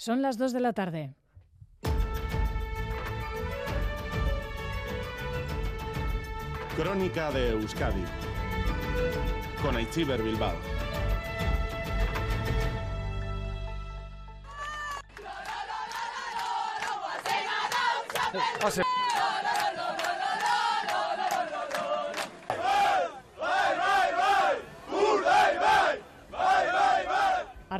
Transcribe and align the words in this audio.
Son 0.00 0.22
las 0.22 0.38
2 0.38 0.54
de 0.54 0.60
la 0.60 0.72
tarde. 0.72 1.14
Crónica 6.74 7.30
de 7.32 7.50
Euskadi 7.50 8.02
con 9.62 9.76
Aichiber 9.76 10.22
Bilbao. 10.22 10.56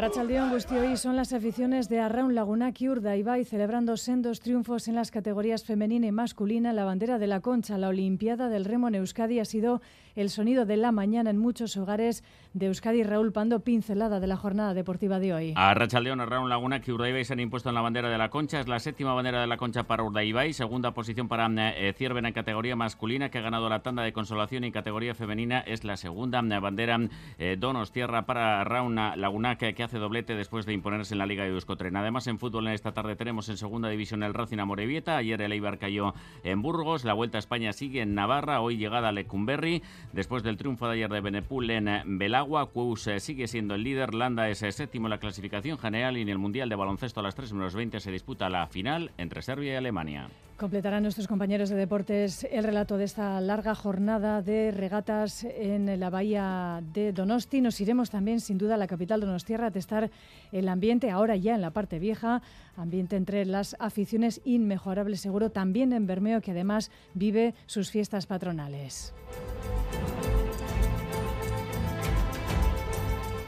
Arrachaldeón 0.00 0.50
hoy 0.50 0.96
son 0.96 1.14
las 1.14 1.34
aficiones 1.34 1.90
de 1.90 2.00
Arraun 2.00 2.34
Lagunak 2.34 2.80
y 2.80 2.88
Urdaibai 2.88 3.44
celebrando 3.44 3.98
sendos 3.98 4.40
triunfos 4.40 4.88
en 4.88 4.94
las 4.94 5.10
categorías 5.10 5.62
femenina 5.62 6.06
y 6.06 6.10
masculina. 6.10 6.72
La 6.72 6.84
bandera 6.84 7.18
de 7.18 7.26
la 7.26 7.40
Concha, 7.40 7.76
la 7.76 7.88
Olimpiada 7.88 8.48
del 8.48 8.64
Remo 8.64 8.88
en 8.88 8.94
Euskadi 8.94 9.40
ha 9.40 9.44
sido 9.44 9.82
el 10.16 10.30
sonido 10.30 10.66
de 10.66 10.76
la 10.76 10.92
mañana 10.92 11.30
en 11.30 11.38
muchos 11.38 11.76
hogares 11.76 12.24
de 12.52 12.66
Euskadi. 12.66 13.02
Raúl 13.02 13.32
Pando, 13.32 13.60
pincelada 13.60 14.20
de 14.20 14.26
la 14.26 14.36
jornada 14.36 14.74
deportiva 14.74 15.18
de 15.18 15.34
hoy. 15.34 15.52
A 15.56 15.74
Rachaldeón, 15.74 16.20
Arraun 16.20 16.48
Lagunak 16.48 16.86
y 16.86 16.92
Urdaibai 16.92 17.24
se 17.24 17.32
han 17.32 17.40
impuesto 17.40 17.68
en 17.68 17.74
la 17.74 17.80
bandera 17.80 18.10
de 18.10 18.18
la 18.18 18.30
Concha. 18.30 18.60
Es 18.60 18.68
la 18.68 18.78
séptima 18.80 19.14
bandera 19.14 19.40
de 19.40 19.46
la 19.46 19.56
Concha 19.56 19.84
para 19.84 20.02
Urdaibai, 20.02 20.52
segunda 20.52 20.92
posición 20.92 21.28
para 21.28 21.48
eh, 21.76 21.92
Cierven 21.96 22.26
en 22.26 22.32
categoría 22.32 22.76
masculina, 22.76 23.30
que 23.30 23.38
ha 23.38 23.42
ganado 23.42 23.68
la 23.68 23.82
tanda 23.82 24.02
de 24.02 24.12
consolación 24.12 24.64
y 24.64 24.72
categoría 24.72 25.14
femenina 25.14 25.60
es 25.60 25.84
la 25.84 25.96
segunda 25.96 26.40
bandera 26.42 26.98
eh, 27.38 27.56
Donos 27.58 27.92
Tierra 27.92 28.26
para 28.26 28.60
Arraun 28.60 28.96
Lagunak, 28.96 29.58
que 29.58 29.82
hace 29.82 29.98
doblete 29.98 30.34
después 30.34 30.66
de 30.66 30.72
imponerse 30.72 31.14
en 31.14 31.18
la 31.18 31.26
Liga 31.26 31.44
de 31.44 31.50
Euskotren. 31.50 31.96
Además, 31.96 32.26
en 32.26 32.38
fútbol 32.38 32.66
en 32.66 32.74
esta 32.74 32.92
tarde 32.92 33.16
tenemos 33.16 33.48
en 33.48 33.56
segunda 33.56 33.88
división 33.88 34.22
el 34.22 34.34
Racing 34.34 34.58
Amorebieta. 34.58 35.16
Ayer 35.16 35.40
el 35.42 35.52
Eibar 35.52 35.78
cayó 35.78 36.14
en 36.42 36.62
Burgos. 36.62 37.04
La 37.04 37.14
Vuelta 37.14 37.38
a 37.38 37.40
España 37.40 37.72
sigue 37.72 38.02
en 38.02 38.14
Navarra. 38.14 38.60
Hoy 38.60 38.76
llegada 38.76 39.08
a 39.08 39.12
Lecumberri. 39.12 39.82
Después 40.12 40.42
del 40.42 40.56
triunfo 40.56 40.88
de 40.88 40.94
ayer 40.94 41.08
de 41.08 41.20
Benepul 41.20 41.70
en 41.70 42.18
Belagua, 42.18 42.66
Cuus 42.66 43.06
eh, 43.06 43.20
sigue 43.20 43.46
siendo 43.46 43.76
el 43.76 43.84
líder. 43.84 44.12
Landa 44.12 44.48
es 44.48 44.60
eh, 44.62 44.72
séptimo 44.72 45.06
en 45.06 45.10
la 45.10 45.18
clasificación 45.18 45.78
general 45.78 46.16
y 46.16 46.22
en 46.22 46.28
el 46.28 46.38
Mundial 46.38 46.68
de 46.68 46.74
Baloncesto 46.74 47.20
a 47.20 47.22
las 47.22 47.36
3 47.36 47.52
menos 47.52 47.76
20 47.76 48.00
se 48.00 48.10
disputa 48.10 48.48
la 48.48 48.66
final 48.66 49.12
entre 49.18 49.40
Serbia 49.40 49.74
y 49.74 49.76
Alemania. 49.76 50.28
Completarán 50.56 51.04
nuestros 51.04 51.28
compañeros 51.28 51.70
de 51.70 51.76
deportes 51.76 52.46
el 52.50 52.64
relato 52.64 52.98
de 52.98 53.04
esta 53.04 53.40
larga 53.40 53.74
jornada 53.76 54.42
de 54.42 54.72
regatas 54.72 55.44
en 55.44 55.98
la 55.98 56.10
bahía 56.10 56.82
de 56.92 57.12
Donosti. 57.12 57.60
Nos 57.60 57.80
iremos 57.80 58.10
también, 58.10 58.40
sin 58.40 58.58
duda, 58.58 58.74
a 58.74 58.78
la 58.78 58.88
capital 58.88 59.20
Donostierra 59.20 59.68
a 59.68 59.70
testar 59.70 60.10
el 60.50 60.68
ambiente, 60.68 61.10
ahora 61.10 61.36
ya 61.36 61.54
en 61.54 61.62
la 61.62 61.70
parte 61.70 62.00
vieja, 62.00 62.42
ambiente 62.76 63.16
entre 63.16 63.46
las 63.46 63.76
aficiones 63.78 64.42
inmejorable 64.44 65.16
seguro, 65.16 65.50
también 65.50 65.92
en 65.92 66.06
Bermeo, 66.06 66.40
que 66.40 66.50
además 66.50 66.90
vive 67.14 67.54
sus 67.66 67.90
fiestas 67.90 68.26
patronales. 68.26 69.14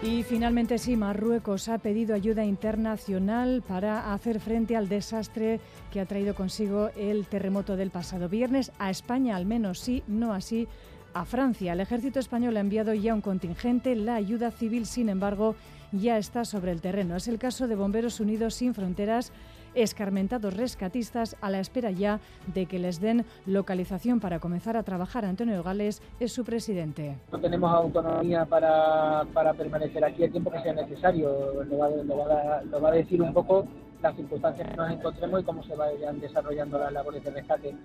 Y 0.02 0.24
finalmente 0.24 0.78
sí, 0.78 0.96
Marruecos 0.96 1.68
ha 1.68 1.78
pedido 1.78 2.16
ayuda 2.16 2.44
internacional 2.44 3.62
para 3.66 4.12
hacer 4.12 4.40
frente 4.40 4.74
al 4.74 4.88
desastre 4.88 5.60
que 5.92 6.00
ha 6.00 6.06
traído 6.06 6.34
consigo 6.34 6.90
el 6.96 7.24
terremoto 7.26 7.76
del 7.76 7.90
pasado 7.90 8.28
viernes. 8.28 8.72
A 8.80 8.90
España 8.90 9.36
al 9.36 9.46
menos 9.46 9.78
sí, 9.78 10.02
no 10.08 10.32
así 10.32 10.66
a 11.14 11.24
Francia. 11.24 11.74
El 11.74 11.80
ejército 11.80 12.18
español 12.18 12.56
ha 12.56 12.60
enviado 12.60 12.92
ya 12.94 13.14
un 13.14 13.20
contingente. 13.20 13.94
La 13.94 14.16
ayuda 14.16 14.50
civil, 14.50 14.86
sin 14.86 15.08
embargo, 15.08 15.54
ya 15.92 16.18
está 16.18 16.44
sobre 16.44 16.72
el 16.72 16.80
terreno. 16.80 17.14
Es 17.14 17.28
el 17.28 17.38
caso 17.38 17.68
de 17.68 17.76
Bomberos 17.76 18.18
Unidos 18.18 18.54
Sin 18.54 18.74
Fronteras 18.74 19.30
escarmentados 19.74 20.56
rescatistas 20.56 21.36
a 21.40 21.50
la 21.50 21.60
espera 21.60 21.90
ya 21.90 22.20
de 22.46 22.66
que 22.66 22.78
les 22.78 23.00
den 23.00 23.24
localización 23.46 24.20
para 24.20 24.38
comenzar 24.38 24.76
a 24.76 24.82
trabajar. 24.82 25.24
Antonio 25.24 25.62
Gales 25.62 26.02
es 26.20 26.32
su 26.32 26.44
presidente. 26.44 27.16
No 27.30 27.40
tenemos 27.40 27.72
autonomía 27.72 28.44
para, 28.44 29.24
para 29.32 29.54
permanecer 29.54 30.04
aquí 30.04 30.24
el 30.24 30.32
tiempo 30.32 30.50
que 30.50 30.60
sea 30.60 30.72
necesario. 30.72 31.64
Lo 31.64 31.78
va, 31.78 32.62
lo 32.62 32.80
va 32.80 32.88
a 32.88 32.92
decir 32.92 33.20
un 33.22 33.32
poco 33.32 33.66
las 34.02 34.16
circunstancias 34.16 34.68
que 34.68 34.76
nos 34.76 34.90
encontremos 34.90 35.40
y 35.40 35.44
cómo 35.44 35.62
se 35.62 35.76
vayan 35.76 36.20
desarrollando 36.20 36.78
las 36.78 36.92
labores 36.92 37.22
de 37.24 37.30
rescate. 37.30 37.76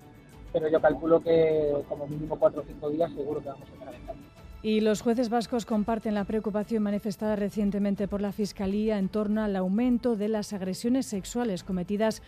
Pero 0.52 0.68
yo 0.68 0.80
calculo 0.80 1.20
que 1.20 1.72
como 1.88 2.06
mínimo 2.06 2.38
cuatro 2.38 2.62
o 2.62 2.64
cinco 2.64 2.90
días 2.90 3.12
seguro 3.12 3.40
que 3.40 3.48
vamos 3.48 3.68
a 3.68 3.72
estar 3.72 3.94
en 3.94 4.37
y 4.62 4.80
los 4.80 5.02
jueces 5.02 5.28
vascos 5.28 5.66
comparten 5.66 6.14
la 6.14 6.24
preocupación 6.24 6.82
manifestada 6.82 7.36
recientemente 7.36 8.08
por 8.08 8.20
la 8.20 8.32
Fiscalía 8.32 8.98
en 8.98 9.08
torno 9.08 9.42
al 9.42 9.54
aumento 9.54 10.16
de 10.16 10.28
las 10.28 10.52
agresiones 10.52 11.06
sexuales 11.06 11.62
cometidas 11.62 12.22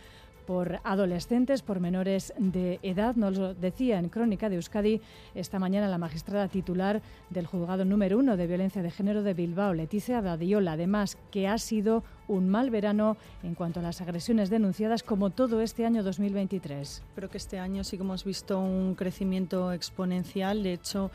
por 0.46 0.80
adolescentes, 0.84 1.62
por 1.62 1.80
menores 1.80 2.32
de 2.36 2.80
edad. 2.82 3.14
Nos 3.14 3.36
lo 3.36 3.54
decía 3.54 3.98
en 3.98 4.08
Crónica 4.08 4.48
de 4.48 4.56
Euskadi 4.56 5.00
esta 5.34 5.58
mañana 5.58 5.86
la 5.86 5.98
magistrada 5.98 6.48
titular 6.48 7.02
del 7.30 7.46
juzgado 7.46 7.84
número 7.84 8.18
uno 8.18 8.36
de 8.36 8.46
violencia 8.46 8.82
de 8.82 8.90
género 8.90 9.22
de 9.22 9.34
Bilbao, 9.34 9.74
Leticia 9.74 10.22
Dadiola. 10.22 10.72
Además, 10.72 11.18
que 11.30 11.46
ha 11.46 11.58
sido 11.58 12.02
un 12.26 12.48
mal 12.48 12.70
verano 12.70 13.16
en 13.42 13.54
cuanto 13.54 13.78
a 13.80 13.82
las 13.84 14.00
agresiones 14.00 14.50
denunciadas, 14.50 15.02
como 15.02 15.30
todo 15.30 15.60
este 15.60 15.86
año 15.86 16.02
2023. 16.02 17.02
Creo 17.14 17.30
que 17.30 17.38
este 17.38 17.58
año 17.58 17.84
sí 17.84 17.96
que 17.96 18.02
hemos 18.02 18.24
visto 18.24 18.58
un 18.58 18.94
crecimiento 18.96 19.72
exponencial. 19.72 20.64
De 20.64 20.72
hecho, 20.72 21.12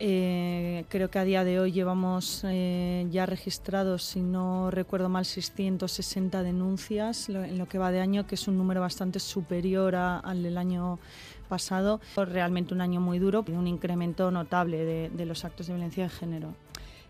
eh, 0.00 0.84
creo 0.88 1.10
que 1.10 1.18
a 1.18 1.24
día 1.24 1.44
de 1.44 1.60
hoy 1.60 1.72
llevamos 1.72 2.42
eh, 2.44 3.06
ya 3.10 3.26
registrados, 3.26 4.02
si 4.02 4.20
no 4.20 4.70
recuerdo 4.70 5.08
mal, 5.08 5.24
660 5.24 6.42
denuncias 6.42 7.28
en 7.28 7.58
lo 7.58 7.66
que 7.66 7.78
va 7.78 7.92
de 7.92 8.00
año, 8.00 8.26
que 8.26 8.34
es 8.34 8.48
un 8.48 8.58
número 8.58 8.80
bastante 8.80 9.20
superior 9.20 9.94
al 9.94 10.42
del 10.42 10.58
año 10.58 10.98
pasado. 11.48 12.00
Realmente 12.16 12.74
un 12.74 12.80
año 12.80 13.00
muy 13.00 13.18
duro 13.18 13.44
y 13.46 13.52
un 13.52 13.66
incremento 13.66 14.30
notable 14.30 14.84
de, 14.84 15.10
de 15.10 15.26
los 15.26 15.44
actos 15.44 15.68
de 15.68 15.74
violencia 15.74 16.04
de 16.04 16.10
género. 16.10 16.54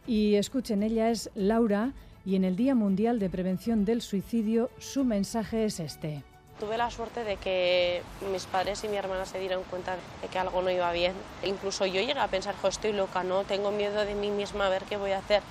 Y 0.07 0.35
escuchen, 0.35 0.83
ella 0.83 1.11
es 1.11 1.31
Laura 1.35 1.93
y 2.27 2.37
en 2.37 2.45
el 2.45 2.57
Día 2.57 2.75
Mundial 2.75 3.19
de 3.19 3.31
Prevención 3.31 3.85
del 3.85 4.03
Suicidio 4.03 4.71
su 4.79 5.05
mensaje 5.05 5.65
es 5.65 5.81
este. 5.81 6.23
Tuve 6.65 6.79
la 6.79 6.91
suerte 6.91 7.25
de 7.25 7.37
que 7.37 8.01
mis 8.33 8.47
padres 8.47 8.83
y 8.85 8.89
mi 8.89 8.97
hermana 8.97 9.27
se 9.27 9.39
dieron 9.39 9.65
cuenta 9.65 9.97
de 10.23 10.29
que 10.29 10.39
algo 10.39 10.63
no 10.63 10.71
iba 10.71 10.91
bien. 10.93 11.13
Incluso 11.43 11.85
yo 11.85 12.01
llegué 12.01 12.19
a 12.19 12.29
pensar, 12.29 12.55
jo, 12.57 12.69
estoy 12.69 12.95
loca, 12.95 13.23
¿no? 13.23 13.45
Tengo 13.45 13.71
miedo 13.71 14.03
de 14.07 14.15
mí 14.15 14.31
misma, 14.31 14.69
a 14.69 14.71
ver 14.71 14.85
qué 14.85 14.97
voy 14.97 15.13
a 15.13 15.19
hacer. 15.19 15.43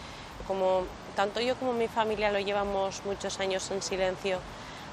Como 0.48 0.86
tanto 1.16 1.40
yo 1.40 1.56
como 1.56 1.74
mi 1.74 1.88
familia 1.88 2.32
lo 2.32 2.40
llevamos 2.40 3.06
muchos 3.06 3.40
años 3.40 3.70
en 3.70 3.84
silencio, 3.84 4.40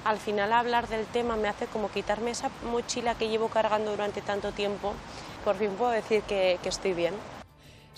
al 0.04 0.18
final 0.18 0.52
hablar 0.52 0.88
del 0.88 1.06
tema 1.06 1.36
me 1.36 1.48
hace 1.48 1.66
como 1.68 1.90
quitarme 1.90 2.32
esa 2.32 2.50
mochila 2.70 3.14
que 3.14 3.30
llevo 3.30 3.48
cargando 3.48 3.90
durante 3.90 4.20
tanto 4.20 4.52
tiempo. 4.52 4.92
Por 5.42 5.56
fin 5.56 5.70
puedo 5.70 5.92
decir 5.92 6.20
que, 6.24 6.58
que 6.62 6.68
estoy 6.68 6.92
bien. 6.92 7.14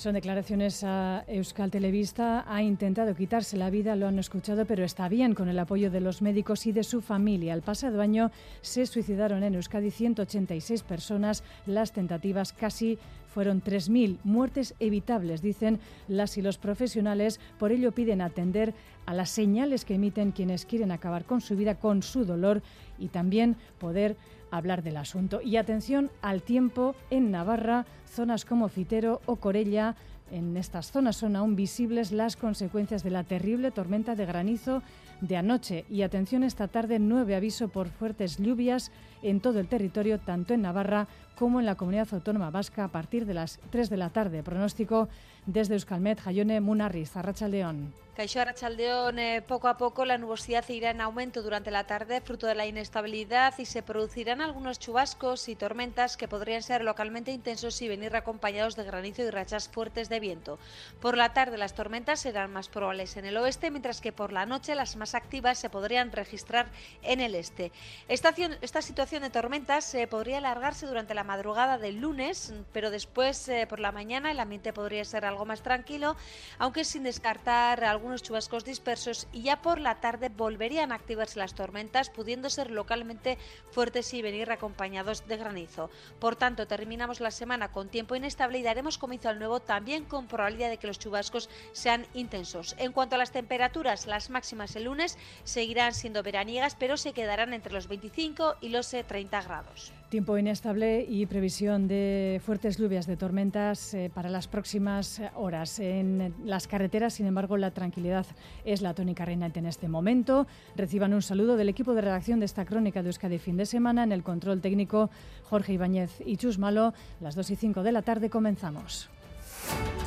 Son 0.02 0.14
declaraciones 0.14 0.82
a 0.82 1.22
Euskal 1.28 1.70
Televista. 1.70 2.44
Ha 2.52 2.60
intentado 2.60 3.14
quitarse 3.14 3.56
la 3.56 3.70
vida, 3.70 3.94
lo 3.94 4.08
han 4.08 4.18
escuchado, 4.18 4.66
pero 4.66 4.82
está 4.84 5.08
bien 5.08 5.32
con 5.32 5.48
el 5.48 5.56
apoyo 5.60 5.92
de 5.92 6.00
los 6.00 6.22
médicos 6.22 6.66
y 6.66 6.72
de 6.72 6.82
su 6.82 7.02
familia. 7.02 7.54
El 7.54 7.62
pasado 7.62 8.00
año 8.00 8.32
se 8.62 8.84
suicidaron 8.86 9.44
en 9.44 9.54
Euskadi 9.54 9.92
186 9.92 10.82
personas. 10.82 11.44
Las 11.66 11.92
tentativas 11.92 12.52
casi 12.52 12.98
fueron 13.32 13.62
3.000 13.62 14.18
muertes 14.24 14.74
evitables, 14.80 15.40
dicen 15.40 15.78
las 16.08 16.36
y 16.36 16.42
los 16.42 16.58
profesionales. 16.58 17.38
Por 17.60 17.70
ello 17.70 17.92
piden 17.92 18.22
atender 18.22 18.74
a 19.06 19.14
las 19.14 19.30
señales 19.30 19.84
que 19.84 19.94
emiten 19.94 20.32
quienes 20.32 20.66
quieren 20.66 20.90
acabar 20.90 21.26
con 21.26 21.40
su 21.40 21.54
vida, 21.54 21.76
con 21.76 22.02
su 22.02 22.24
dolor 22.24 22.60
y 22.98 23.06
también 23.06 23.54
poder 23.78 24.16
hablar 24.52 24.82
del 24.82 24.96
asunto. 24.96 25.40
Y 25.42 25.56
atención 25.56 26.10
al 26.20 26.42
tiempo 26.42 26.94
en 27.10 27.32
Navarra, 27.32 27.86
zonas 28.06 28.44
como 28.44 28.68
Fitero 28.68 29.20
o 29.26 29.36
Corella. 29.36 29.96
En 30.32 30.56
estas 30.56 30.90
zonas 30.90 31.16
son 31.16 31.36
aún 31.36 31.56
visibles 31.56 32.10
las 32.10 32.36
consecuencias 32.36 33.02
de 33.02 33.10
la 33.10 33.22
terrible 33.22 33.70
tormenta 33.70 34.14
de 34.14 34.24
granizo 34.24 34.82
de 35.20 35.36
anoche. 35.36 35.84
Y 35.90 36.00
atención 36.00 36.42
esta 36.42 36.68
tarde, 36.68 36.98
nueve 36.98 37.36
aviso 37.36 37.68
por 37.68 37.90
fuertes 37.90 38.38
lluvias 38.38 38.90
en 39.22 39.40
todo 39.40 39.60
el 39.60 39.68
territorio, 39.68 40.18
tanto 40.18 40.54
en 40.54 40.62
Navarra 40.62 41.06
como 41.36 41.60
en 41.60 41.66
la 41.66 41.74
comunidad 41.74 42.08
autónoma 42.12 42.50
vasca 42.50 42.84
a 42.84 42.88
partir 42.88 43.26
de 43.26 43.34
las 43.34 43.60
3 43.70 43.90
de 43.90 43.96
la 43.98 44.08
tarde. 44.08 44.42
Pronóstico 44.42 45.10
desde 45.44 45.74
Euskalmet, 45.74 46.20
Jayone 46.20 46.60
Munarriz, 46.60 47.12
León. 47.48 47.92
Caixo 48.14 48.40
Arrachaldeón, 48.42 49.18
eh, 49.18 49.40
poco 49.40 49.68
a 49.68 49.78
poco 49.78 50.04
la 50.04 50.18
nubosidad 50.18 50.68
irá 50.68 50.90
en 50.90 51.00
aumento 51.00 51.40
durante 51.40 51.70
la 51.70 51.86
tarde, 51.86 52.20
fruto 52.20 52.46
de 52.46 52.54
la 52.54 52.66
inestabilidad, 52.66 53.54
y 53.58 53.64
se 53.64 53.82
producirán 53.82 54.42
algunos 54.42 54.78
chubascos 54.78 55.48
y 55.48 55.56
tormentas 55.56 56.18
que 56.18 56.28
podrían 56.28 56.62
ser 56.62 56.84
localmente 56.84 57.32
intensos 57.32 57.80
y 57.80 57.88
venir 57.88 58.14
acompañados 58.14 58.76
de 58.76 58.84
granizo 58.84 59.22
y 59.22 59.30
rachas 59.30 59.70
fuertes 59.70 60.10
de 60.10 60.20
viento. 60.22 60.58
Por 61.02 61.18
la 61.18 61.34
tarde 61.34 61.58
las 61.58 61.74
tormentas 61.74 62.20
serán 62.20 62.50
más 62.50 62.68
probables 62.68 63.18
en 63.18 63.26
el 63.26 63.36
oeste, 63.36 63.70
mientras 63.70 64.00
que 64.00 64.12
por 64.12 64.32
la 64.32 64.46
noche 64.46 64.74
las 64.74 64.96
más 64.96 65.14
activas 65.14 65.58
se 65.58 65.68
podrían 65.68 66.12
registrar 66.12 66.70
en 67.02 67.20
el 67.20 67.34
este. 67.34 67.72
Esta, 68.08 68.34
esta 68.62 68.80
situación 68.80 69.22
de 69.22 69.30
tormentas 69.30 69.94
eh, 69.94 70.06
podría 70.06 70.38
alargarse 70.38 70.86
durante 70.86 71.12
la 71.14 71.24
madrugada 71.24 71.76
del 71.76 72.00
lunes, 72.00 72.54
pero 72.72 72.90
después 72.90 73.48
eh, 73.48 73.66
por 73.68 73.80
la 73.80 73.92
mañana 73.92 74.30
el 74.30 74.40
ambiente 74.40 74.72
podría 74.72 75.04
ser 75.04 75.24
algo 75.26 75.44
más 75.44 75.62
tranquilo, 75.62 76.16
aunque 76.58 76.84
sin 76.84 77.02
descartar 77.02 77.84
algunos 77.84 78.22
chubascos 78.22 78.64
dispersos 78.64 79.26
y 79.32 79.42
ya 79.42 79.60
por 79.60 79.80
la 79.80 80.00
tarde 80.00 80.28
volverían 80.28 80.92
a 80.92 80.94
activarse 80.94 81.38
las 81.38 81.54
tormentas, 81.54 82.10
pudiendo 82.10 82.48
ser 82.48 82.70
localmente 82.70 83.38
fuertes 83.72 84.14
y 84.14 84.22
venir 84.22 84.50
acompañados 84.52 85.26
de 85.26 85.36
granizo. 85.36 85.90
Por 86.20 86.36
tanto, 86.36 86.68
terminamos 86.68 87.20
la 87.20 87.32
semana 87.32 87.72
con 87.72 87.88
tiempo 87.88 88.14
inestable 88.14 88.58
y 88.58 88.62
daremos 88.62 88.98
comienzo 88.98 89.28
al 89.28 89.38
nuevo 89.38 89.60
también 89.60 90.01
con 90.04 90.26
probabilidad 90.26 90.70
de 90.70 90.78
que 90.78 90.86
los 90.86 90.98
chubascos 90.98 91.48
sean 91.72 92.06
intensos. 92.14 92.74
En 92.78 92.92
cuanto 92.92 93.16
a 93.16 93.18
las 93.18 93.32
temperaturas, 93.32 94.06
las 94.06 94.30
máximas 94.30 94.74
el 94.76 94.84
lunes 94.84 95.18
seguirán 95.44 95.94
siendo 95.94 96.22
veraniegas, 96.22 96.76
pero 96.78 96.96
se 96.96 97.12
quedarán 97.12 97.52
entre 97.52 97.72
los 97.72 97.88
25 97.88 98.56
y 98.60 98.68
los 98.68 98.88
30 98.90 99.38
eh, 99.38 99.42
grados. 99.44 99.92
Tiempo 100.08 100.36
inestable 100.36 101.06
y 101.08 101.24
previsión 101.24 101.88
de 101.88 102.40
fuertes 102.44 102.76
lluvias 102.76 103.06
de 103.06 103.16
tormentas 103.16 103.94
eh, 103.94 104.10
para 104.12 104.28
las 104.28 104.46
próximas 104.46 105.22
horas. 105.34 105.78
En 105.78 106.34
las 106.44 106.66
carreteras, 106.68 107.14
sin 107.14 107.26
embargo, 107.26 107.56
la 107.56 107.70
tranquilidad 107.70 108.26
es 108.64 108.82
la 108.82 108.92
tónica 108.92 109.24
reinante 109.24 109.60
en 109.60 109.66
este 109.66 109.88
momento. 109.88 110.46
Reciban 110.76 111.14
un 111.14 111.22
saludo 111.22 111.56
del 111.56 111.70
equipo 111.70 111.94
de 111.94 112.02
redacción 112.02 112.40
de 112.40 112.46
esta 112.46 112.64
crónica 112.64 113.02
de 113.02 113.08
Euskadi 113.08 113.38
fin 113.38 113.56
de 113.56 113.66
semana. 113.66 114.04
En 114.04 114.12
el 114.12 114.22
control 114.22 114.60
técnico, 114.60 115.10
Jorge 115.44 115.72
Ibáñez 115.72 116.20
y 116.24 116.36
Chus 116.36 116.58
Malo. 116.58 116.92
Las 117.20 117.34
2 117.34 117.50
y 117.50 117.56
5 117.56 117.82
de 117.82 117.92
la 117.92 118.02
tarde 118.02 118.30
comenzamos. 118.30 119.11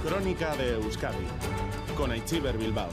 Crónica 0.03 0.55
de 0.55 0.73
Euskadi 0.73 1.25
con 1.95 2.11
Aichiber 2.11 2.57
Bilbao. 2.57 2.89